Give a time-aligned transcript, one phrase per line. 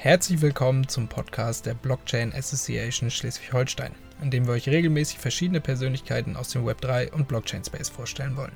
[0.00, 6.36] Herzlich willkommen zum Podcast der Blockchain Association Schleswig-Holstein, in dem wir euch regelmäßig verschiedene Persönlichkeiten
[6.36, 8.52] aus dem Web3 und Blockchain Space vorstellen wollen.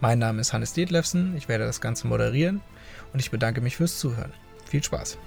[0.00, 2.60] Mein Name ist Hannes Detlefsen, ich werde das Ganze moderieren
[3.12, 4.32] und ich bedanke mich fürs Zuhören.
[4.66, 5.18] Viel Spaß!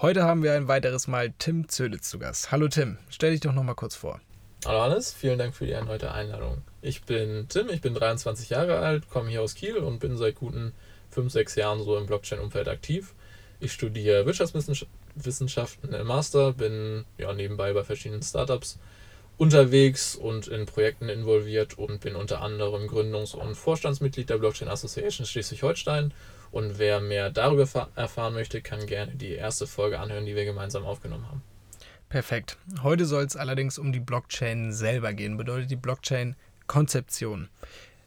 [0.00, 2.52] Heute haben wir ein weiteres Mal Tim Zöditz zu Gast.
[2.52, 4.20] Hallo Tim, stell dich doch noch mal kurz vor.
[4.64, 6.62] Hallo Hannes, vielen Dank für die erneute Einladung.
[6.82, 10.36] Ich bin Tim, ich bin 23 Jahre alt, komme hier aus Kiel und bin seit
[10.36, 10.72] guten
[11.10, 13.12] 5, 6 Jahren so im Blockchain-Umfeld aktiv.
[13.58, 18.78] Ich studiere Wirtschaftswissenschaften im Master, bin ja nebenbei bei verschiedenen Startups
[19.36, 25.26] unterwegs und in Projekten involviert und bin unter anderem Gründungs- und Vorstandsmitglied der Blockchain Association
[25.26, 26.14] Schleswig-Holstein
[26.50, 30.84] und wer mehr darüber erfahren möchte, kann gerne die erste Folge anhören, die wir gemeinsam
[30.84, 31.42] aufgenommen haben.
[32.08, 32.56] Perfekt.
[32.82, 37.48] Heute soll es allerdings um die Blockchain selber gehen, bedeutet die Blockchain-Konzeption.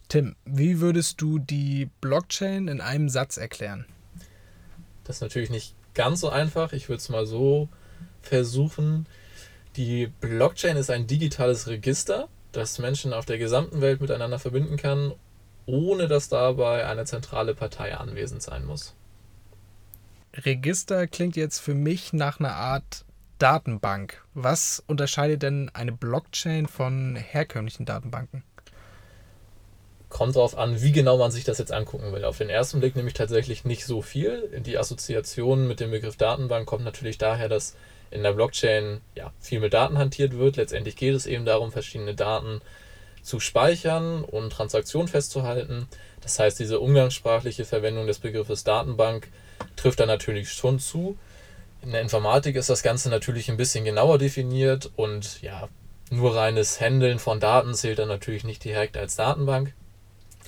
[0.07, 3.85] Tim, wie würdest du die Blockchain in einem Satz erklären?
[5.03, 6.73] Das ist natürlich nicht ganz so einfach.
[6.73, 7.69] Ich würde es mal so
[8.21, 9.05] versuchen.
[9.77, 15.13] Die Blockchain ist ein digitales Register, das Menschen auf der gesamten Welt miteinander verbinden kann
[15.65, 18.95] ohne dass dabei eine zentrale Partei anwesend sein muss.
[20.33, 23.05] Register klingt jetzt für mich nach einer Art
[23.37, 24.23] Datenbank.
[24.33, 28.43] Was unterscheidet denn eine Blockchain von herkömmlichen Datenbanken?
[30.09, 32.25] Kommt darauf an, wie genau man sich das jetzt angucken will.
[32.25, 34.61] Auf den ersten Blick nämlich tatsächlich nicht so viel.
[34.65, 37.75] Die Assoziation mit dem Begriff Datenbank kommt natürlich daher, dass
[38.11, 40.57] in der Blockchain ja, viel mit Daten hantiert wird.
[40.57, 42.61] Letztendlich geht es eben darum, verschiedene Daten
[43.21, 45.87] zu speichern und Transaktionen festzuhalten.
[46.21, 49.29] Das heißt, diese umgangssprachliche Verwendung des Begriffes Datenbank
[49.75, 51.17] trifft da natürlich schon zu.
[51.81, 55.67] In der Informatik ist das Ganze natürlich ein bisschen genauer definiert und ja,
[56.11, 59.73] nur reines Handeln von Daten zählt dann natürlich nicht direkt als Datenbank.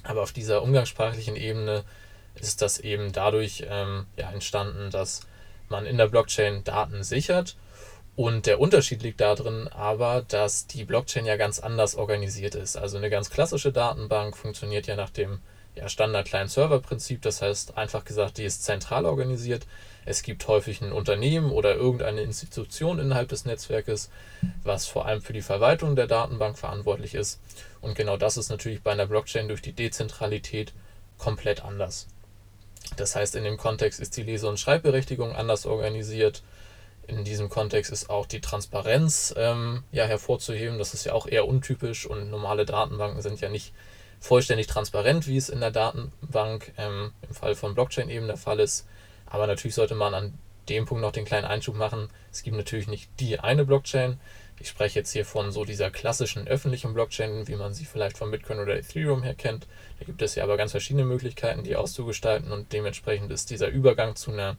[0.03, 1.83] Aber auf dieser umgangssprachlichen Ebene
[2.35, 5.21] ist das eben dadurch ähm, ja, entstanden, dass
[5.69, 7.55] man in der Blockchain Daten sichert
[8.15, 12.77] und der Unterschied liegt darin aber, dass die Blockchain ja ganz anders organisiert ist.
[12.77, 15.39] Also eine ganz klassische Datenbank funktioniert ja nach dem
[15.75, 17.23] ja, Standard-Client-Server-Prinzip.
[17.23, 19.65] Das heißt, einfach gesagt, die ist zentral organisiert.
[20.05, 24.11] Es gibt häufig ein Unternehmen oder irgendeine Institution innerhalb des Netzwerkes,
[24.63, 27.39] was vor allem für die Verwaltung der Datenbank verantwortlich ist.
[27.81, 30.73] Und genau das ist natürlich bei einer Blockchain durch die Dezentralität
[31.17, 32.07] komplett anders.
[32.97, 36.43] Das heißt, in dem Kontext ist die Lese- und Schreibberechtigung anders organisiert
[37.07, 40.77] in diesem Kontext ist auch die Transparenz ähm, ja, hervorzuheben.
[40.77, 43.73] Das ist ja auch eher untypisch und normale Datenbanken sind ja nicht
[44.19, 48.59] vollständig transparent, wie es in der Datenbank ähm, im Fall von Blockchain eben der Fall
[48.59, 48.87] ist.
[49.25, 50.33] Aber natürlich sollte man an
[50.69, 52.07] dem Punkt noch den kleinen Einschub machen.
[52.31, 54.19] Es gibt natürlich nicht die eine Blockchain.
[54.59, 58.31] Ich spreche jetzt hier von so dieser klassischen öffentlichen Blockchain, wie man sie vielleicht von
[58.31, 59.67] Bitcoin oder Ethereum her kennt.
[59.99, 64.15] Da gibt es ja aber ganz verschiedene Möglichkeiten, die auszugestalten und dementsprechend ist dieser Übergang
[64.15, 64.55] zu einer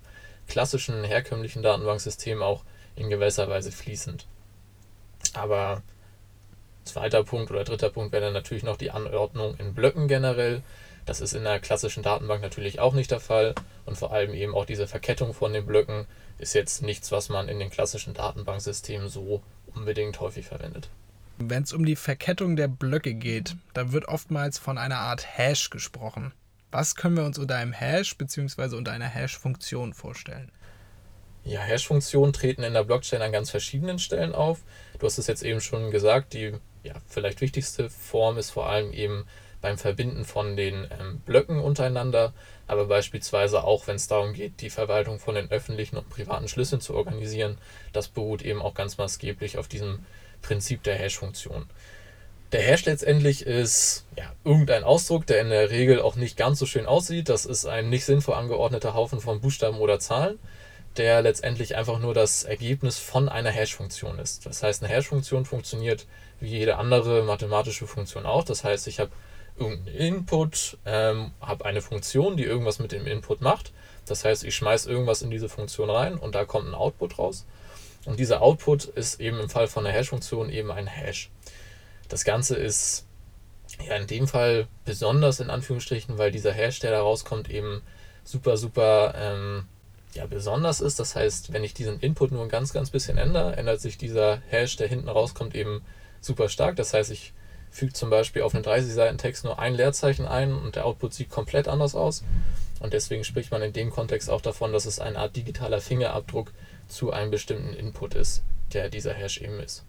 [0.48, 2.62] klassischen, herkömmlichen Datenbanksystem auch
[2.96, 4.26] in gewisser Weise fließend.
[5.32, 5.82] Aber
[6.84, 10.62] zweiter Punkt oder dritter Punkt wäre dann natürlich noch die Anordnung in Blöcken generell.
[11.06, 13.54] Das ist in der klassischen Datenbank natürlich auch nicht der Fall.
[13.84, 16.06] Und vor allem eben auch diese Verkettung von den Blöcken
[16.38, 19.42] ist jetzt nichts, was man in den klassischen Datenbanksystemen so
[19.74, 20.88] unbedingt häufig verwendet.
[21.36, 25.68] Wenn es um die Verkettung der Blöcke geht, dann wird oftmals von einer Art Hash
[25.70, 26.32] gesprochen.
[26.74, 28.74] Was können wir uns unter einem Hash bzw.
[28.74, 30.50] unter einer Hash-Funktion vorstellen?
[31.44, 34.58] Ja, Hash-Funktionen treten in der Blockchain an ganz verschiedenen Stellen auf.
[34.98, 36.52] Du hast es jetzt eben schon gesagt, die
[36.82, 39.24] ja, vielleicht wichtigste Form ist vor allem eben
[39.60, 42.32] beim Verbinden von den ähm, Blöcken untereinander,
[42.66, 46.80] aber beispielsweise auch, wenn es darum geht, die Verwaltung von den öffentlichen und privaten Schlüsseln
[46.80, 47.56] zu organisieren.
[47.92, 50.04] Das beruht eben auch ganz maßgeblich auf diesem
[50.42, 51.68] Prinzip der Hash-Funktion.
[52.54, 56.66] Der Hash letztendlich ist ja, irgendein Ausdruck, der in der Regel auch nicht ganz so
[56.66, 57.28] schön aussieht.
[57.28, 60.38] Das ist ein nicht sinnvoll angeordneter Haufen von Buchstaben oder Zahlen,
[60.96, 64.46] der letztendlich einfach nur das Ergebnis von einer Hash-Funktion ist.
[64.46, 66.06] Das heißt, eine Hash-Funktion funktioniert
[66.38, 68.44] wie jede andere mathematische Funktion auch.
[68.44, 69.10] Das heißt, ich habe
[69.58, 73.72] irgendeinen Input, ähm, habe eine Funktion, die irgendwas mit dem Input macht.
[74.06, 77.46] Das heißt, ich schmeiße irgendwas in diese Funktion rein und da kommt ein Output raus.
[78.04, 81.30] Und dieser Output ist eben im Fall von einer Hash-Funktion eben ein Hash.
[82.14, 83.06] Das Ganze ist
[83.84, 87.82] ja in dem Fall besonders in Anführungsstrichen, weil dieser da rauskommt, eben
[88.22, 89.66] super, super ähm,
[90.12, 91.00] ja, besonders ist.
[91.00, 94.40] Das heißt, wenn ich diesen Input nur ein ganz, ganz bisschen ändere, ändert sich dieser
[94.48, 95.82] Hash, der hinten rauskommt, eben
[96.20, 96.76] super stark.
[96.76, 97.32] Das heißt, ich
[97.72, 101.14] füge zum Beispiel auf einen 30 Seiten Text nur ein Leerzeichen ein und der Output
[101.14, 102.22] sieht komplett anders aus.
[102.78, 106.52] Und deswegen spricht man in dem Kontext auch davon, dass es eine Art digitaler Fingerabdruck
[106.86, 109.84] zu einem bestimmten Input ist, der dieser Hash eben ist.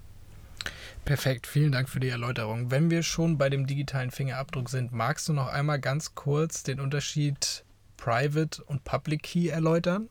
[1.05, 2.71] Perfekt, vielen Dank für die Erläuterung.
[2.71, 6.79] Wenn wir schon bei dem digitalen Fingerabdruck sind, magst du noch einmal ganz kurz den
[6.79, 7.63] Unterschied
[7.95, 10.09] Private und Public Key erläutern?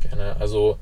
[0.00, 0.36] Gerne.
[0.36, 0.78] Also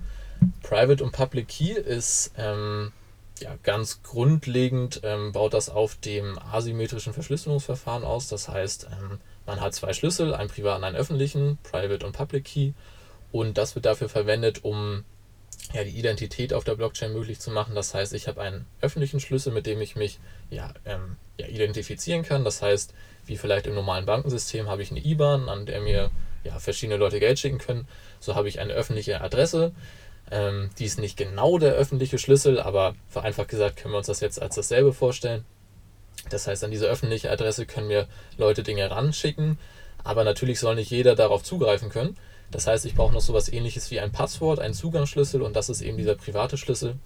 [0.62, 2.92] Private und Public Key ist ähm,
[3.40, 8.28] ja, ganz grundlegend, ähm, baut das auf dem asymmetrischen Verschlüsselungsverfahren aus.
[8.28, 12.72] Das heißt, ähm, man hat zwei Schlüssel, einen privaten, einen öffentlichen, Private und Public Key.
[13.32, 15.04] Und das wird dafür verwendet, um
[15.72, 17.74] ja, die Identität auf der Blockchain möglich zu machen.
[17.74, 20.18] Das heißt, ich habe einen öffentlichen Schlüssel, mit dem ich mich
[20.50, 22.44] ja, ähm, ja, identifizieren kann.
[22.44, 22.94] Das heißt,
[23.26, 26.10] wie vielleicht im normalen Bankensystem habe ich eine IBAN, an der mir
[26.44, 27.86] ja, verschiedene Leute Geld schicken können.
[28.20, 29.72] So habe ich eine öffentliche Adresse.
[30.30, 34.20] Ähm, die ist nicht genau der öffentliche Schlüssel, aber vereinfacht gesagt können wir uns das
[34.20, 35.44] jetzt als dasselbe vorstellen.
[36.30, 38.06] Das heißt, an diese öffentliche Adresse können mir
[38.36, 39.58] Leute Dinge ranschicken,
[40.04, 42.16] aber natürlich soll nicht jeder darauf zugreifen können.
[42.50, 45.68] Das heißt, ich brauche noch so etwas ähnliches wie ein Passwort, einen Zugangsschlüssel und das
[45.68, 46.96] ist eben dieser private Schlüssel.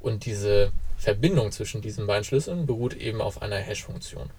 [0.00, 4.30] Und diese Verbindung zwischen diesen beiden Schlüsseln beruht eben auf einer Hash-Funktion.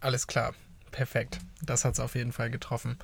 [0.00, 0.54] Alles klar,
[0.90, 1.38] perfekt.
[1.62, 2.98] Das hat es auf jeden Fall getroffen.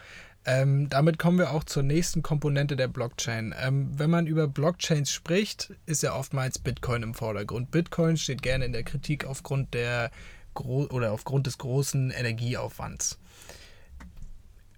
[0.44, 3.54] Ähm, damit kommen wir auch zur nächsten Komponente der Blockchain.
[3.60, 7.70] Ähm, wenn man über Blockchains spricht, ist ja oftmals Bitcoin im Vordergrund.
[7.70, 10.10] Bitcoin steht gerne in der Kritik aufgrund der
[10.54, 13.18] oder aufgrund des großen Energieaufwands.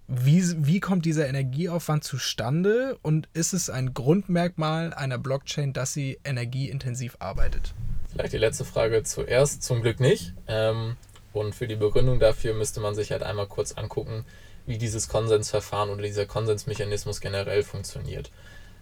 [0.06, 6.18] Wie, wie kommt dieser Energieaufwand zustande und ist es ein Grundmerkmal einer Blockchain, dass sie
[6.24, 7.74] energieintensiv arbeitet?
[8.12, 9.62] Vielleicht die letzte Frage zuerst.
[9.62, 10.34] Zum Glück nicht.
[10.46, 10.96] Ähm,
[11.32, 14.26] und für die Begründung dafür müsste man sich halt einmal kurz angucken,
[14.66, 18.30] wie dieses Konsensverfahren oder dieser Konsensmechanismus generell funktioniert.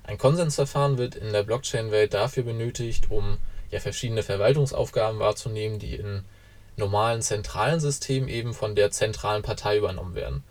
[0.04, 3.38] Ein Konsensverfahren wird in der Blockchain-Welt dafür benötigt, um
[3.70, 6.24] ja verschiedene Verwaltungsaufgaben wahrzunehmen, die in
[6.76, 10.42] normalen zentralen Systemen eben von der zentralen Partei übernommen werden.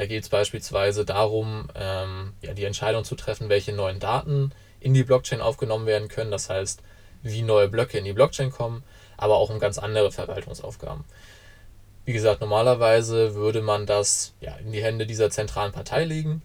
[0.00, 4.50] Da geht es beispielsweise darum, ähm, ja, die Entscheidung zu treffen, welche neuen Daten
[4.80, 6.80] in die Blockchain aufgenommen werden können, das heißt,
[7.22, 8.82] wie neue Blöcke in die Blockchain kommen,
[9.18, 11.04] aber auch um ganz andere Verwaltungsaufgaben.
[12.06, 16.40] Wie gesagt, normalerweise würde man das ja, in die Hände dieser zentralen Partei legen.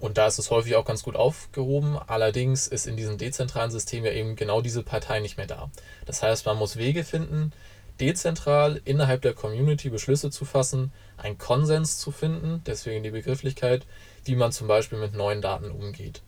[0.00, 1.98] Und da ist es häufig auch ganz gut aufgehoben.
[2.06, 5.70] Allerdings ist in diesem dezentralen System ja eben genau diese Partei nicht mehr da.
[6.04, 7.54] Das heißt, man muss Wege finden,
[8.00, 13.86] dezentral innerhalb der Community Beschlüsse zu fassen, einen Konsens zu finden, deswegen die Begrifflichkeit,
[14.24, 16.22] wie man zum Beispiel mit neuen Daten umgeht.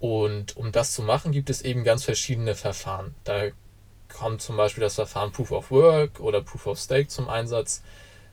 [0.00, 3.14] Und um das zu machen, gibt es eben ganz verschiedene Verfahren.
[3.24, 3.48] Da
[4.12, 7.82] kommt zum Beispiel das Verfahren Proof of Work oder Proof of Stake zum Einsatz.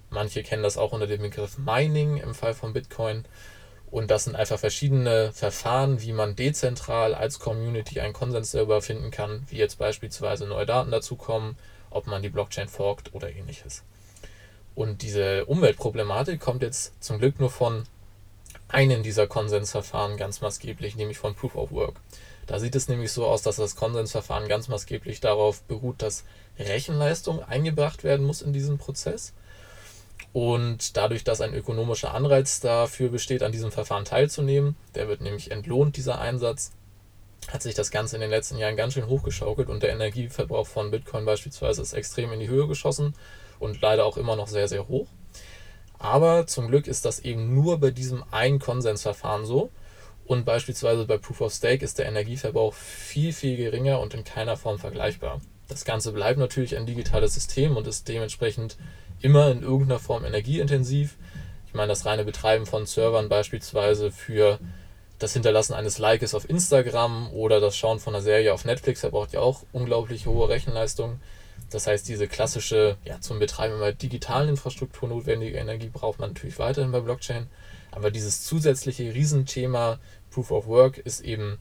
[0.09, 3.25] Manche kennen das auch unter dem Begriff Mining im Fall von Bitcoin.
[3.89, 9.11] Und das sind einfach verschiedene Verfahren, wie man dezentral als Community einen Konsens darüber finden
[9.11, 11.57] kann, wie jetzt beispielsweise neue Daten dazukommen,
[11.91, 13.83] ob man die Blockchain forkt oder ähnliches.
[14.73, 17.83] Und diese Umweltproblematik kommt jetzt zum Glück nur von
[18.67, 21.95] einem dieser Konsensverfahren ganz maßgeblich, nämlich von Proof of Work.
[22.47, 26.23] Da sieht es nämlich so aus, dass das Konsensverfahren ganz maßgeblich darauf beruht, dass
[26.57, 29.33] Rechenleistung eingebracht werden muss in diesen Prozess.
[30.33, 35.51] Und dadurch, dass ein ökonomischer Anreiz dafür besteht, an diesem Verfahren teilzunehmen, der wird nämlich
[35.51, 36.71] entlohnt, dieser Einsatz,
[37.47, 40.91] hat sich das Ganze in den letzten Jahren ganz schön hochgeschaukelt und der Energieverbrauch von
[40.91, 43.13] Bitcoin beispielsweise ist extrem in die Höhe geschossen
[43.59, 45.07] und leider auch immer noch sehr, sehr hoch.
[45.99, 49.69] Aber zum Glück ist das eben nur bei diesem einen Konsensverfahren so.
[50.25, 54.57] Und beispielsweise bei Proof of Stake ist der Energieverbrauch viel, viel geringer und in keiner
[54.57, 55.41] Form vergleichbar.
[55.67, 58.77] Das Ganze bleibt natürlich ein digitales System und ist dementsprechend
[59.21, 61.17] immer in irgendeiner Form energieintensiv.
[61.67, 64.59] Ich meine, das reine Betreiben von Servern beispielsweise für
[65.21, 69.33] das Hinterlassen eines Likes auf Instagram oder das Schauen von einer Serie auf Netflix verbraucht
[69.33, 71.19] ja auch unglaublich hohe Rechenleistung.
[71.69, 76.59] Das heißt, diese klassische, ja, zum Betreiben immer digitalen Infrastruktur notwendige Energie braucht man natürlich
[76.59, 77.47] weiterhin bei Blockchain.
[77.91, 79.99] Aber dieses zusätzliche Riesenthema
[80.31, 81.59] Proof of Work ist eben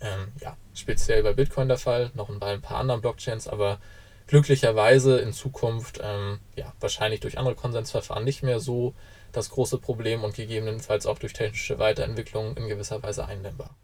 [0.00, 3.78] ähm, ja, speziell bei Bitcoin der Fall, noch bei ein paar anderen Blockchains, aber
[4.26, 8.94] glücklicherweise in Zukunft ähm, ja, wahrscheinlich durch andere Konsensverfahren nicht mehr so
[9.32, 13.76] das große Problem und gegebenenfalls auch durch technische Weiterentwicklung in gewisser Weise eindämmbar.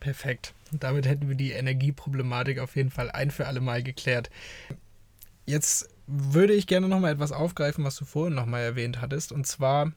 [0.00, 0.52] Perfekt.
[0.70, 4.28] damit hätten wir die Energieproblematik auf jeden Fall ein für alle Mal geklärt.
[5.46, 9.32] Jetzt würde ich gerne nochmal etwas aufgreifen, was du vorhin nochmal erwähnt hattest.
[9.32, 9.92] Und zwar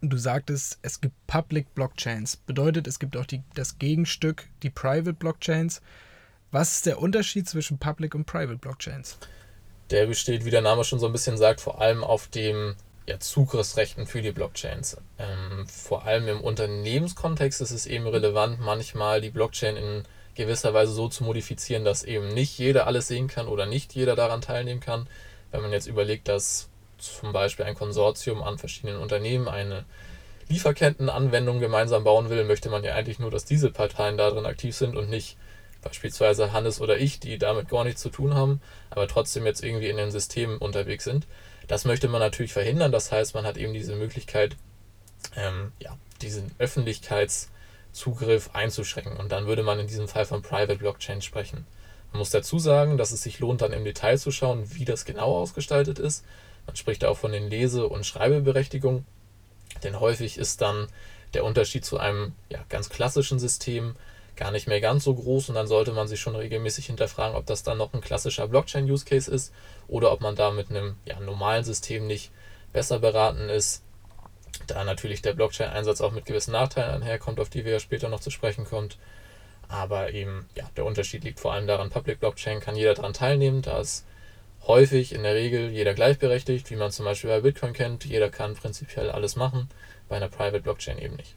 [0.00, 2.36] du sagtest, es gibt Public Blockchains.
[2.36, 5.80] Bedeutet, es gibt auch die, das Gegenstück, die Private Blockchains.
[6.52, 9.16] Was ist der Unterschied zwischen Public und Private Blockchains?
[9.88, 13.18] Der besteht, wie der Name schon so ein bisschen sagt, vor allem auf dem ja,
[13.18, 14.98] Zugriffsrechten für die Blockchains.
[15.18, 20.02] Ähm, vor allem im Unternehmenskontext ist es eben relevant, manchmal die Blockchain in
[20.34, 24.14] gewisser Weise so zu modifizieren, dass eben nicht jeder alles sehen kann oder nicht jeder
[24.14, 25.08] daran teilnehmen kann.
[25.52, 26.68] Wenn man jetzt überlegt, dass
[26.98, 29.86] zum Beispiel ein Konsortium an verschiedenen Unternehmen eine
[30.48, 34.96] Lieferkettenanwendungen gemeinsam bauen will, möchte man ja eigentlich nur, dass diese Parteien darin aktiv sind
[34.96, 35.38] und nicht
[35.82, 38.60] beispielsweise Hannes oder ich, die damit gar nichts zu tun haben,
[38.90, 41.26] aber trotzdem jetzt irgendwie in den Systemen unterwegs sind.
[41.68, 42.92] Das möchte man natürlich verhindern.
[42.92, 44.56] Das heißt, man hat eben diese Möglichkeit,
[45.36, 49.16] ähm, ja, diesen Öffentlichkeitszugriff einzuschränken.
[49.16, 51.66] Und dann würde man in diesem Fall von Private Blockchain sprechen.
[52.12, 55.04] Man muss dazu sagen, dass es sich lohnt, dann im Detail zu schauen, wie das
[55.04, 56.24] genau ausgestaltet ist.
[56.66, 59.06] Man spricht auch von den Lese- und Schreibeberechtigungen,
[59.82, 60.88] denn häufig ist dann
[61.34, 63.96] der Unterschied zu einem ja, ganz klassischen System
[64.36, 67.46] gar nicht mehr ganz so groß und dann sollte man sich schon regelmäßig hinterfragen, ob
[67.46, 69.52] das dann noch ein klassischer Blockchain-Use-Case ist
[69.88, 72.30] oder ob man da mit einem ja, normalen System nicht
[72.72, 73.82] besser beraten ist.
[74.66, 78.20] Da natürlich der Blockchain-Einsatz auch mit gewissen Nachteilen einherkommt, auf die wir ja später noch
[78.20, 78.98] zu sprechen kommt.
[79.68, 83.62] Aber eben, ja, der Unterschied liegt vor allem daran, Public Blockchain kann jeder daran teilnehmen,
[83.62, 84.04] da ist
[84.66, 88.04] häufig in der Regel jeder gleichberechtigt, wie man zum Beispiel bei Bitcoin kennt.
[88.04, 89.68] Jeder kann prinzipiell alles machen,
[90.08, 91.34] bei einer Private Blockchain eben nicht.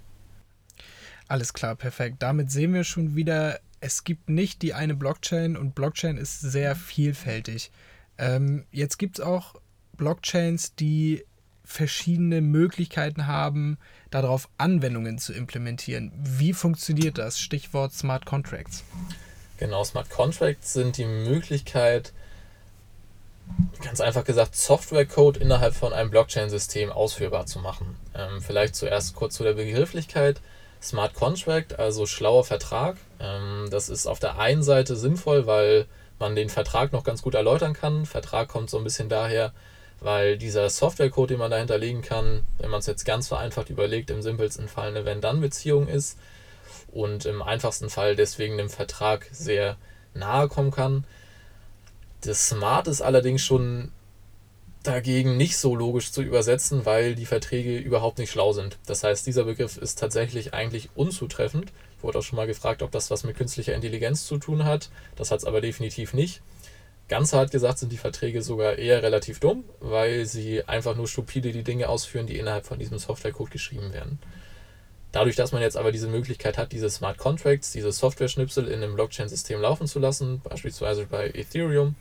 [1.27, 2.17] Alles klar, perfekt.
[2.19, 6.75] Damit sehen wir schon wieder, es gibt nicht die eine Blockchain und Blockchain ist sehr
[6.75, 7.71] vielfältig.
[8.17, 9.55] Ähm, jetzt gibt es auch
[9.97, 11.25] Blockchains, die
[11.63, 13.77] verschiedene Möglichkeiten haben,
[14.11, 16.11] darauf Anwendungen zu implementieren.
[16.15, 17.39] Wie funktioniert das?
[17.39, 18.83] Stichwort Smart Contracts.
[19.57, 22.13] Genau, Smart Contracts sind die Möglichkeit,
[23.81, 27.95] ganz einfach gesagt, Softwarecode innerhalb von einem Blockchain-System ausführbar zu machen.
[28.13, 30.41] Ähm, vielleicht zuerst kurz zu der Begrifflichkeit.
[30.85, 32.97] Smart Contract, also schlauer Vertrag.
[33.19, 35.87] Ähm, das ist auf der einen Seite sinnvoll, weil
[36.19, 38.05] man den Vertrag noch ganz gut erläutern kann.
[38.05, 39.51] Vertrag kommt so ein bisschen daher,
[39.99, 44.11] weil dieser Softwarecode, den man dahinter legen kann, wenn man es jetzt ganz vereinfacht überlegt,
[44.11, 46.17] im simpelsten Fall eine Wenn-Dann-Beziehung ist
[46.91, 49.77] und im einfachsten Fall deswegen dem Vertrag sehr
[50.13, 51.03] nahe kommen kann.
[52.21, 53.91] Das Smart ist allerdings schon
[54.87, 58.77] dagegen nicht so logisch zu übersetzen, weil die Verträge überhaupt nicht schlau sind.
[58.85, 61.71] Das heißt, dieser Begriff ist tatsächlich eigentlich unzutreffend.
[62.01, 64.89] Wurde auch schon mal gefragt, ob das was mit künstlicher Intelligenz zu tun hat.
[65.15, 66.41] Das hat es aber definitiv nicht.
[67.07, 71.51] Ganz hart gesagt sind die Verträge sogar eher relativ dumm, weil sie einfach nur stupide
[71.51, 74.19] die Dinge ausführen, die innerhalb von diesem Softwarecode geschrieben werden.
[75.11, 78.95] Dadurch, dass man jetzt aber diese Möglichkeit hat, diese Smart Contracts, diese Software-Schnipsel in einem
[78.95, 81.95] Blockchain-System laufen zu lassen, beispielsweise bei Ethereum,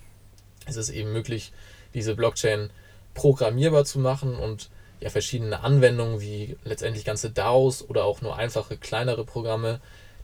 [0.67, 1.53] ist es eben möglich,
[1.95, 2.71] diese Blockchain
[3.15, 4.71] programmierbar zu machen und
[5.01, 9.81] ja, verschiedene Anwendungen wie letztendlich ganze DAOs oder auch nur einfache kleinere Programme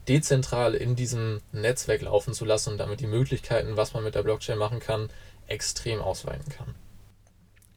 [0.07, 4.23] dezentral in diesem Netzwerk laufen zu lassen und damit die Möglichkeiten, was man mit der
[4.23, 5.09] Blockchain machen kann,
[5.47, 6.75] extrem ausweiten kann.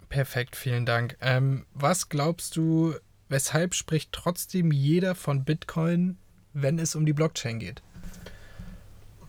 [0.09, 1.17] Perfekt, vielen Dank.
[1.21, 2.95] Ähm, was glaubst du,
[3.29, 6.19] weshalb spricht trotzdem jeder von Bitcoin,
[6.53, 7.83] wenn es um die Blockchain geht?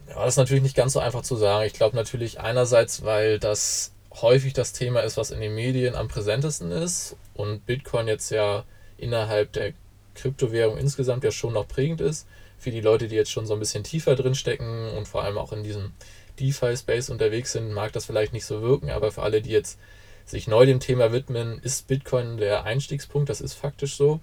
[0.08, 1.66] Ja, das ist natürlich nicht ganz so einfach zu sagen.
[1.66, 6.08] Ich glaube natürlich einerseits, weil das häufig das Thema ist, was in den Medien am
[6.08, 8.64] präsentesten ist und Bitcoin jetzt ja
[8.98, 9.74] innerhalb der
[10.16, 12.28] Kryptowährung insgesamt ja schon noch prägend ist.
[12.58, 15.38] Für die Leute, die jetzt schon so ein bisschen tiefer drin stecken und vor allem
[15.38, 15.92] auch in diesem
[16.40, 19.78] DeFi-Space unterwegs sind, mag das vielleicht nicht so wirken, aber für alle, die jetzt
[20.26, 24.20] sich neu dem Thema widmen, ist Bitcoin der Einstiegspunkt, das ist faktisch so.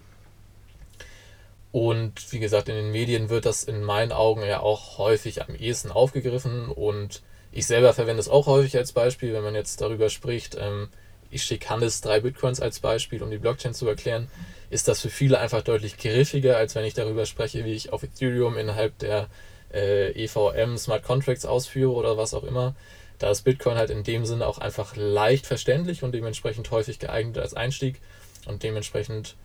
[1.70, 5.54] Und wie gesagt, in den Medien wird das in meinen Augen ja auch häufig am
[5.54, 7.22] ehesten aufgegriffen und
[7.52, 10.56] ich selber verwende es auch häufig als Beispiel, wenn man jetzt darüber spricht.
[10.58, 10.88] Ähm,
[11.30, 14.28] ich schicke Hannes drei Bitcoins als Beispiel, um die Blockchain zu erklären.
[14.70, 18.02] Ist das für viele einfach deutlich griffiger, als wenn ich darüber spreche, wie ich auf
[18.02, 19.28] Ethereum innerhalb der
[19.72, 22.74] äh, EVM Smart Contracts ausführe oder was auch immer.
[23.18, 27.38] Da ist Bitcoin halt in dem Sinne auch einfach leicht verständlich und dementsprechend häufig geeignet
[27.38, 28.00] als Einstieg
[28.46, 29.36] und dementsprechend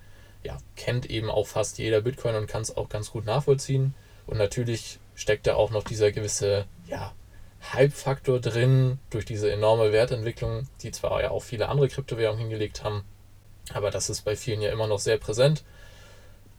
[0.44, 3.94] ja, kennt eben auch fast jeder Bitcoin und kann es auch ganz gut nachvollziehen.
[4.26, 7.14] Und natürlich steckt da auch noch dieser gewisse ja,
[7.74, 13.04] Hype-Faktor drin durch diese enorme Wertentwicklung, die zwar ja auch viele andere Kryptowährungen hingelegt haben,
[13.74, 15.64] aber das ist bei vielen ja immer noch sehr präsent.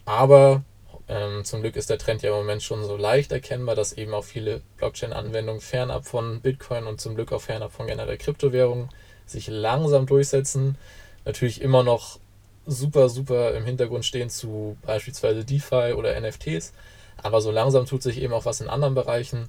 [0.04, 0.62] Aber
[1.08, 4.12] ähm, zum Glück ist der Trend ja im Moment schon so leicht erkennbar, dass eben
[4.14, 8.90] auch viele Blockchain-Anwendungen fernab von Bitcoin und zum Glück auch fernab von generell Kryptowährungen
[9.26, 10.76] sich langsam durchsetzen.
[11.24, 12.18] Natürlich immer noch
[12.66, 16.74] super, super im Hintergrund stehen zu beispielsweise DeFi oder NFTs.
[17.16, 19.48] Aber so langsam tut sich eben auch was in anderen Bereichen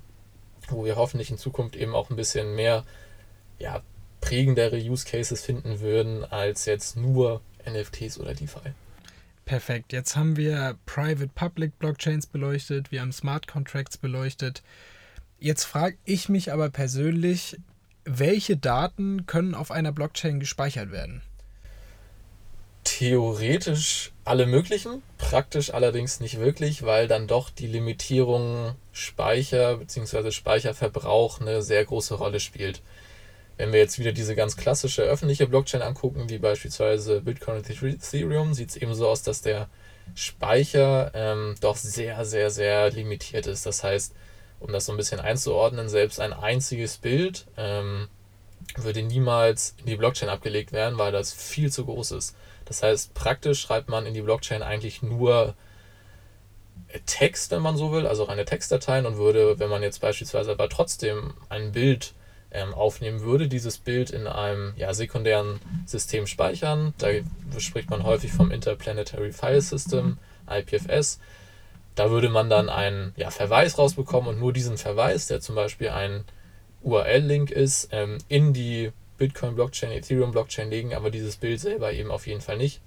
[0.72, 2.86] wo wir hoffentlich in Zukunft eben auch ein bisschen mehr
[3.58, 3.82] ja,
[4.22, 8.74] prägendere Use Cases finden würden als jetzt nur NFTs oder DeFi.
[9.46, 9.94] Perfekt.
[9.94, 14.62] Jetzt haben wir Private-Public Blockchains beleuchtet, wir haben Smart Contracts beleuchtet.
[15.40, 17.58] Jetzt frage ich mich aber persönlich,
[18.06, 21.22] welche Daten können auf einer Blockchain gespeichert werden?
[22.84, 30.30] Theoretisch alle möglichen, praktisch allerdings nicht wirklich, weil dann doch die Limitierung Speicher bzw.
[30.30, 32.84] Speicherverbrauch eine sehr große Rolle spielt.
[33.58, 38.54] Wenn wir jetzt wieder diese ganz klassische öffentliche Blockchain angucken, wie beispielsweise Bitcoin und Ethereum,
[38.54, 39.68] sieht es eben so aus, dass der
[40.14, 43.66] Speicher ähm, doch sehr, sehr, sehr limitiert ist.
[43.66, 44.14] Das heißt,
[44.60, 48.08] um das so ein bisschen einzuordnen, selbst ein einziges Bild ähm,
[48.76, 52.36] würde niemals in die Blockchain abgelegt werden, weil das viel zu groß ist.
[52.70, 55.56] Das heißt, praktisch schreibt man in die Blockchain eigentlich nur
[57.06, 60.70] Text, wenn man so will, also reine Textdateien und würde, wenn man jetzt beispielsweise aber
[60.70, 62.14] trotzdem ein Bild
[62.52, 66.94] ähm, aufnehmen würde, dieses Bild in einem ja, sekundären System speichern.
[66.98, 67.08] Da
[67.60, 70.18] spricht man häufig vom Interplanetary File System,
[70.50, 71.20] IPFS.
[71.96, 75.90] Da würde man dann einen ja, Verweis rausbekommen und nur diesen Verweis, der zum Beispiel
[75.90, 76.24] ein
[76.82, 82.42] URL-Link ist, ähm, in die Bitcoin-Blockchain, Ethereum-Blockchain legen, aber dieses Bild selber eben auf jeden
[82.42, 82.82] Fall nicht.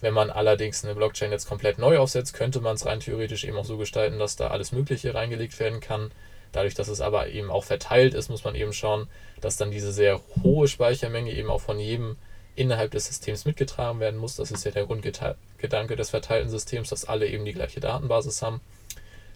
[0.00, 3.56] Wenn man allerdings eine Blockchain jetzt komplett neu aufsetzt, könnte man es rein theoretisch eben
[3.56, 6.10] auch so gestalten, dass da alles Mögliche reingelegt werden kann.
[6.50, 9.06] Dadurch, dass es aber eben auch verteilt ist, muss man eben schauen,
[9.40, 12.16] dass dann diese sehr hohe Speichermenge eben auch von jedem
[12.56, 14.36] innerhalb des Systems mitgetragen werden muss.
[14.36, 18.60] Das ist ja der Grundgedanke des verteilten Systems, dass alle eben die gleiche Datenbasis haben.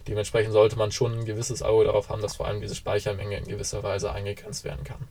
[0.09, 3.47] Dementsprechend sollte man schon ein gewisses Auge darauf haben, dass vor allem diese Speichermenge in
[3.47, 5.09] gewisser Weise eingegrenzt werden kann.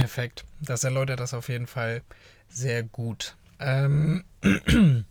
[0.00, 0.44] Perfekt.
[0.60, 2.02] Das erläutert das auf jeden Fall
[2.48, 3.36] sehr gut.
[3.58, 4.24] Ähm,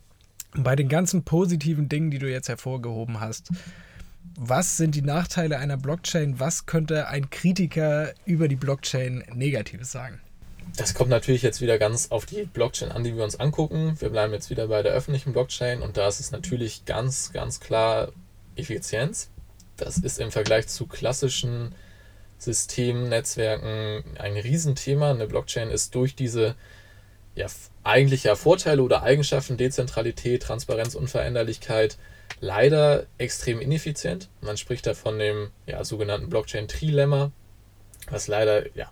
[0.55, 3.49] bei den ganzen positiven Dingen, die du jetzt hervorgehoben hast,
[4.35, 6.39] was sind die Nachteile einer Blockchain?
[6.39, 10.21] Was könnte ein Kritiker über die Blockchain Negatives sagen?
[10.77, 13.95] Das kommt natürlich jetzt wieder ganz auf die Blockchain an, die wir uns angucken.
[13.99, 17.59] Wir bleiben jetzt wieder bei der öffentlichen Blockchain und da ist es natürlich ganz, ganz
[17.59, 18.11] klar
[18.55, 19.29] Effizienz.
[19.77, 21.73] Das ist im Vergleich zu klassischen
[22.39, 25.11] Systemen, Netzwerken ein Riesenthema.
[25.11, 26.55] Eine Blockchain ist durch diese
[27.35, 27.47] ja,
[27.83, 31.97] eigentliche Vorteile oder Eigenschaften, Dezentralität, Transparenz, Unveränderlichkeit,
[32.39, 34.29] leider extrem ineffizient.
[34.41, 37.31] Man spricht da von dem ja, sogenannten Blockchain-Trilemma,
[38.09, 38.91] was leider, ja,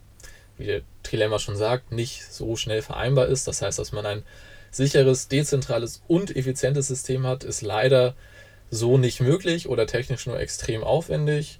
[0.58, 3.48] wie der Trilemma schon sagt, nicht so schnell vereinbar ist.
[3.48, 4.24] Das heißt, dass man ein
[4.72, 8.16] sicheres, dezentrales und effizientes System hat, ist leider
[8.70, 11.60] so nicht möglich oder technisch nur extrem aufwendig.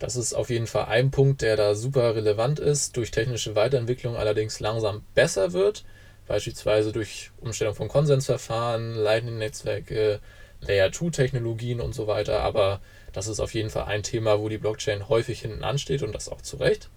[0.00, 4.16] Das ist auf jeden Fall ein Punkt, der da super relevant ist, durch technische Weiterentwicklung
[4.16, 5.84] allerdings langsam besser wird,
[6.26, 10.20] beispielsweise durch Umstellung von Konsensverfahren, Lightning-Netzwerke,
[10.62, 12.40] Layer-2-Technologien und so weiter.
[12.40, 12.80] Aber
[13.12, 16.28] das ist auf jeden Fall ein Thema, wo die Blockchain häufig hinten ansteht und das
[16.28, 16.88] auch zu Recht.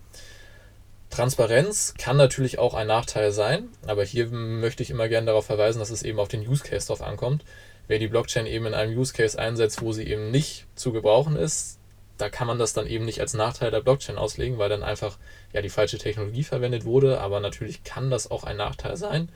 [1.09, 5.79] Transparenz kann natürlich auch ein Nachteil sein, aber hier möchte ich immer gerne darauf verweisen,
[5.79, 7.43] dass es eben auf den Use Case drauf ankommt
[7.87, 11.35] wer die Blockchain eben in einem Use Case einsetzt, wo sie eben nicht zu gebrauchen
[11.35, 11.79] ist,
[12.17, 15.17] da kann man das dann eben nicht als Nachteil der Blockchain auslegen, weil dann einfach
[15.51, 17.19] ja die falsche Technologie verwendet wurde.
[17.19, 19.29] Aber natürlich kann das auch ein Nachteil sein,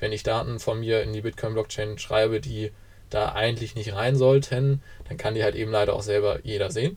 [0.00, 2.72] wenn ich Daten von mir in die Bitcoin-Blockchain schreibe, die
[3.10, 6.96] da eigentlich nicht rein sollten, dann kann die halt eben leider auch selber jeder sehen.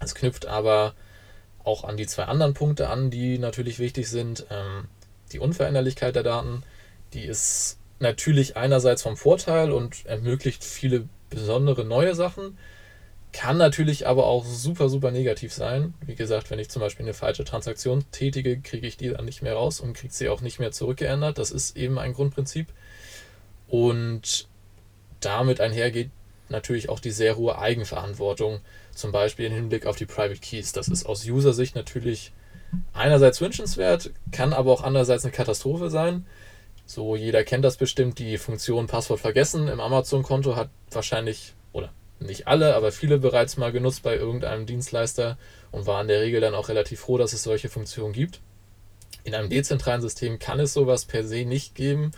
[0.00, 0.94] Es knüpft aber
[1.62, 4.46] auch an die zwei anderen Punkte an, die natürlich wichtig sind.
[4.50, 4.88] Ähm,
[5.32, 6.62] die Unveränderlichkeit der Daten,
[7.12, 12.58] die ist natürlich einerseits vom Vorteil und ermöglicht viele besondere neue Sachen,
[13.34, 15.92] kann natürlich aber auch super, super negativ sein.
[16.06, 19.42] Wie gesagt, wenn ich zum Beispiel eine falsche Transaktion tätige, kriege ich die dann nicht
[19.42, 21.36] mehr raus und kriege sie auch nicht mehr zurückgeändert.
[21.38, 22.68] Das ist eben ein Grundprinzip.
[23.66, 24.46] Und
[25.18, 26.10] damit einhergeht
[26.48, 28.60] natürlich auch die sehr hohe Eigenverantwortung,
[28.94, 30.72] zum Beispiel im Hinblick auf die Private Keys.
[30.72, 32.32] Das ist aus User-Sicht natürlich
[32.92, 36.24] einerseits wünschenswert, kann aber auch andererseits eine Katastrophe sein.
[36.86, 41.54] So, jeder kennt das bestimmt, die Funktion Passwort vergessen im Amazon-Konto hat wahrscheinlich,
[42.18, 45.36] nicht alle, aber viele bereits mal genutzt bei irgendeinem Dienstleister
[45.70, 48.40] und war in der Regel dann auch relativ froh, dass es solche Funktionen gibt.
[49.24, 52.12] In einem dezentralen System kann es sowas per se nicht geben,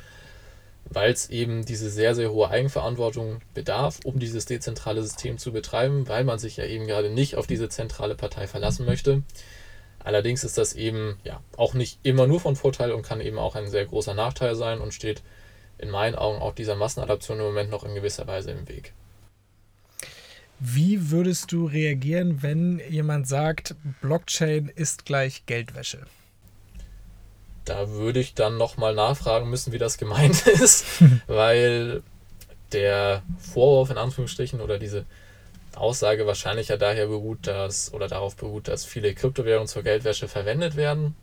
[0.88, 6.08] weil es eben diese sehr, sehr hohe Eigenverantwortung bedarf, um dieses dezentrale System zu betreiben,
[6.08, 9.22] weil man sich ja eben gerade nicht auf diese zentrale Partei verlassen möchte.
[10.00, 13.56] Allerdings ist das eben ja auch nicht immer nur von Vorteil und kann eben auch
[13.56, 15.22] ein sehr großer Nachteil sein und steht
[15.78, 18.92] in meinen Augen auch dieser Massenadaption im Moment noch in gewisser Weise im Weg.
[20.68, 26.00] Wie würdest du reagieren, wenn jemand sagt, Blockchain ist gleich Geldwäsche?
[27.64, 30.84] Da würde ich dann nochmal nachfragen müssen, wie das gemeint ist,
[31.28, 32.02] weil
[32.72, 35.04] der Vorwurf in Anführungsstrichen oder diese
[35.76, 40.74] Aussage wahrscheinlich ja daher beruht, dass oder darauf beruht, dass viele Kryptowährungen zur Geldwäsche verwendet
[40.74, 41.14] werden.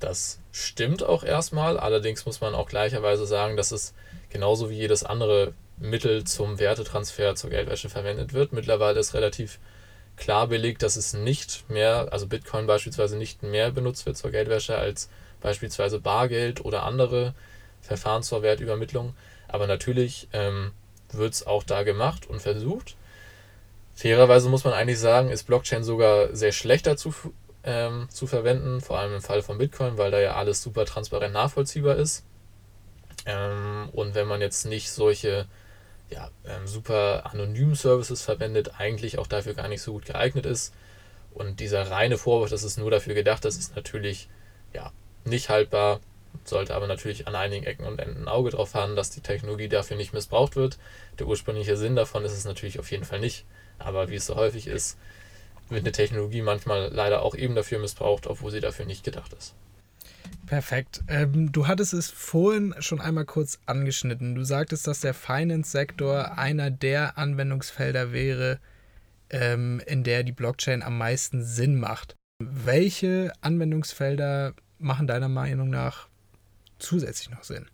[0.00, 3.92] Das stimmt auch erstmal, allerdings muss man auch gleicherweise sagen, dass es
[4.30, 8.52] genauso wie jedes andere Mittel zum Wertetransfer zur Geldwäsche verwendet wird.
[8.52, 9.58] Mittlerweile ist relativ
[10.16, 14.76] klar belegt, dass es nicht mehr, also Bitcoin beispielsweise nicht mehr benutzt wird zur Geldwäsche
[14.76, 15.08] als
[15.40, 17.34] beispielsweise Bargeld oder andere
[17.80, 19.14] Verfahren zur Wertübermittlung.
[19.48, 20.72] Aber natürlich ähm,
[21.12, 22.96] wird es auch da gemacht und versucht.
[23.94, 27.14] Fairerweise muss man eigentlich sagen, ist Blockchain sogar sehr schlecht dazu
[27.62, 31.34] ähm, zu verwenden, vor allem im Fall von Bitcoin, weil da ja alles super transparent
[31.34, 32.24] nachvollziehbar ist.
[33.26, 35.46] Ähm, und wenn man jetzt nicht solche
[36.14, 40.72] ja, ähm, super anonymen Services verwendet, eigentlich auch dafür gar nicht so gut geeignet ist.
[41.34, 44.28] Und dieser reine Vorwurf, dass es nur dafür gedacht ist, ist natürlich
[44.72, 44.92] ja,
[45.24, 46.00] nicht haltbar,
[46.44, 49.68] sollte aber natürlich an einigen Ecken und Enden ein Auge drauf haben, dass die Technologie
[49.68, 50.78] dafür nicht missbraucht wird.
[51.18, 53.44] Der ursprüngliche Sinn davon ist es natürlich auf jeden Fall nicht,
[53.80, 54.96] aber wie es so häufig ist,
[55.68, 59.54] wird eine Technologie manchmal leider auch eben dafür missbraucht, obwohl sie dafür nicht gedacht ist.
[60.46, 61.02] Perfekt.
[61.08, 64.34] Ähm, du hattest es vorhin schon einmal kurz angeschnitten.
[64.34, 68.60] Du sagtest, dass der Finance-Sektor einer der Anwendungsfelder wäre,
[69.30, 72.14] ähm, in der die Blockchain am meisten Sinn macht.
[72.38, 76.08] Welche Anwendungsfelder machen deiner Meinung nach
[76.78, 77.66] zusätzlich noch Sinn?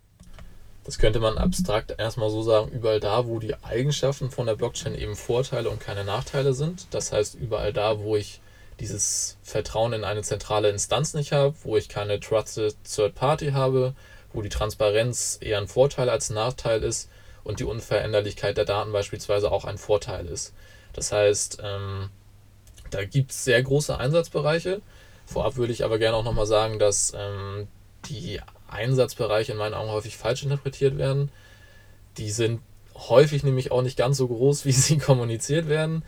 [0.83, 4.95] Das könnte man abstrakt erstmal so sagen, überall da, wo die Eigenschaften von der Blockchain
[4.95, 6.87] eben Vorteile und keine Nachteile sind.
[6.91, 8.41] Das heißt, überall da, wo ich
[8.79, 13.93] dieses Vertrauen in eine zentrale Instanz nicht habe, wo ich keine Trusted Third Party habe,
[14.33, 17.09] wo die Transparenz eher ein Vorteil als ein Nachteil ist
[17.43, 20.53] und die Unveränderlichkeit der Daten beispielsweise auch ein Vorteil ist.
[20.93, 22.09] Das heißt, ähm,
[22.89, 24.81] da gibt es sehr große Einsatzbereiche.
[25.25, 27.67] Vorab würde ich aber gerne auch nochmal sagen, dass ähm,
[28.05, 31.31] die Einsatzbereiche in meinen Augen häufig falsch interpretiert werden.
[32.17, 32.61] Die sind
[32.95, 36.03] häufig nämlich auch nicht ganz so groß, wie sie kommuniziert werden.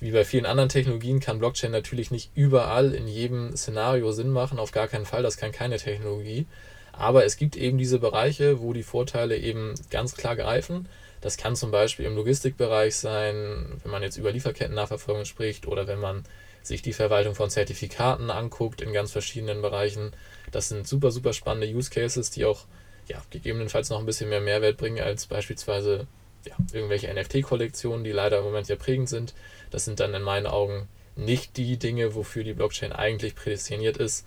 [0.00, 4.58] Wie bei vielen anderen Technologien kann Blockchain natürlich nicht überall in jedem Szenario Sinn machen,
[4.58, 6.46] auf gar keinen Fall, das kann keine Technologie.
[6.92, 10.88] Aber es gibt eben diese Bereiche, wo die Vorteile eben ganz klar greifen.
[11.20, 16.00] Das kann zum Beispiel im Logistikbereich sein, wenn man jetzt über Lieferketten-Nachverfolgung spricht oder wenn
[16.00, 16.24] man
[16.62, 20.12] sich die Verwaltung von Zertifikaten anguckt in ganz verschiedenen Bereichen.
[20.50, 22.64] Das sind super, super spannende Use Cases, die auch
[23.06, 26.06] ja, gegebenenfalls noch ein bisschen mehr Mehrwert bringen als beispielsweise
[26.46, 29.34] ja, irgendwelche NFT-Kollektionen, die leider im Moment ja prägend sind.
[29.70, 34.26] Das sind dann in meinen Augen nicht die Dinge, wofür die Blockchain eigentlich prädestiniert ist.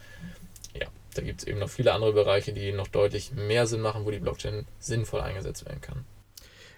[0.80, 4.06] Ja, da gibt es eben noch viele andere Bereiche, die noch deutlich mehr Sinn machen,
[4.06, 6.06] wo die Blockchain sinnvoll eingesetzt werden kann.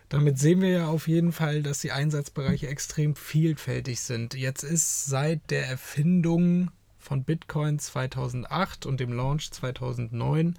[0.09, 4.35] Damit sehen wir ja auf jeden Fall, dass die Einsatzbereiche extrem vielfältig sind.
[4.35, 10.57] Jetzt ist seit der Erfindung von Bitcoin 2008 und dem Launch 2009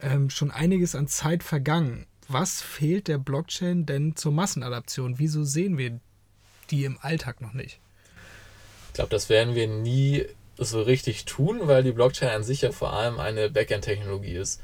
[0.00, 2.06] ähm, schon einiges an Zeit vergangen.
[2.28, 5.18] Was fehlt der Blockchain denn zur Massenadaption?
[5.18, 6.00] Wieso sehen wir
[6.70, 7.80] die im Alltag noch nicht?
[8.88, 12.72] Ich glaube, das werden wir nie so richtig tun, weil die Blockchain an sich ja
[12.72, 14.60] vor allem eine Backend-Technologie ist.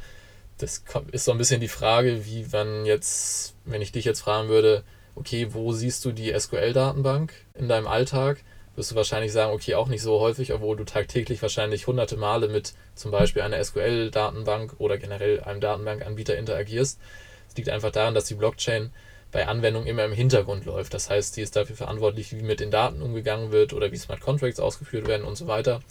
[0.58, 4.48] Das ist so ein bisschen die Frage, wie man jetzt, wenn ich dich jetzt fragen
[4.48, 8.42] würde, okay, wo siehst du die SQL-Datenbank in deinem Alltag?
[8.76, 12.48] wirst du wahrscheinlich sagen, okay, auch nicht so häufig, obwohl du tagtäglich wahrscheinlich hunderte Male
[12.48, 17.00] mit zum Beispiel einer SQL-Datenbank oder generell einem Datenbankanbieter interagierst.
[17.48, 18.92] Es liegt einfach daran, dass die Blockchain
[19.37, 20.94] bei Anwendungen immer im Hintergrund läuft.
[20.94, 24.22] Das heißt, die ist dafür verantwortlich, wie mit den Daten umgegangen wird oder wie Smart
[24.22, 25.83] Contracts ausgeführt werden und so weiter.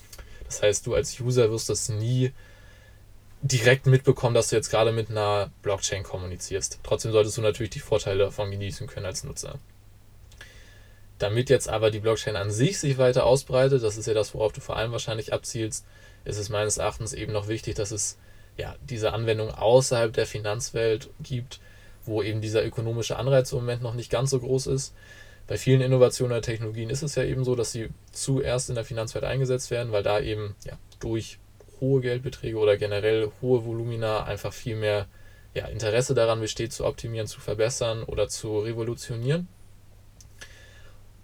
[0.46, 2.32] Das heißt, du als User wirst das nie
[3.44, 6.80] direkt mitbekommen, dass du jetzt gerade mit einer Blockchain kommunizierst.
[6.82, 9.60] Trotzdem solltest du natürlich die Vorteile davon genießen können als Nutzer.
[11.20, 14.54] Damit jetzt aber die Blockchain an sich sich weiter ausbreitet, das ist ja das, worauf
[14.54, 15.86] du vor allem wahrscheinlich abzielst,
[16.24, 18.18] ist es meines Erachtens eben noch wichtig, dass es
[18.58, 21.60] ja diese Anwendung außerhalb der Finanzwelt gibt,
[22.06, 24.94] wo eben dieser ökonomische Anreiz im Moment noch nicht ganz so groß ist.
[25.48, 28.84] Bei vielen Innovationen oder Technologien ist es ja eben so, dass sie zuerst in der
[28.84, 31.38] Finanzwelt eingesetzt werden, weil da eben ja, durch
[31.80, 35.08] hohe Geldbeträge oder generell hohe Volumina einfach viel mehr
[35.54, 39.48] ja, Interesse daran besteht, zu optimieren, zu verbessern oder zu revolutionieren.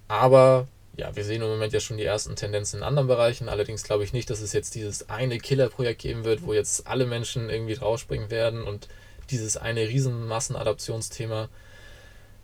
[0.07, 0.67] Aber
[0.97, 3.49] ja, wir sehen im Moment ja schon die ersten Tendenzen in anderen Bereichen.
[3.49, 7.05] Allerdings glaube ich nicht, dass es jetzt dieses eine Killer-Projekt geben wird, wo jetzt alle
[7.05, 8.87] Menschen irgendwie draufspringen werden und
[9.31, 11.49] dieses eine riesen Massenadaptionsthema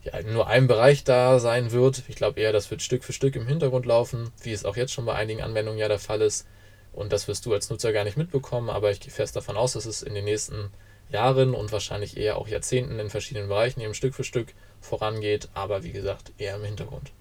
[0.03, 2.03] ja, nur einem Bereich da sein wird.
[2.07, 4.93] Ich glaube eher, das wird Stück für Stück im Hintergrund laufen, wie es auch jetzt
[4.93, 6.47] schon bei einigen Anwendungen ja der Fall ist.
[6.93, 9.73] Und das wirst du als Nutzer gar nicht mitbekommen, aber ich gehe fest davon aus,
[9.73, 10.71] dass es in den nächsten
[11.09, 15.83] Jahren und wahrscheinlich eher auch Jahrzehnten in verschiedenen Bereichen eben Stück für Stück vorangeht, aber
[15.83, 17.11] wie gesagt, eher im Hintergrund.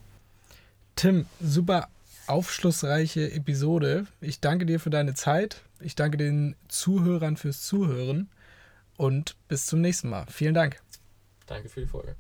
[0.94, 1.88] Tim, super
[2.26, 4.06] aufschlussreiche Episode.
[4.20, 5.62] Ich danke dir für deine Zeit.
[5.80, 8.28] Ich danke den Zuhörern fürs Zuhören
[8.96, 10.26] und bis zum nächsten Mal.
[10.28, 10.82] Vielen Dank.
[11.46, 12.16] Danke für die Folge.